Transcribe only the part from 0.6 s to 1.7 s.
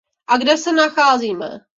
nacházíme?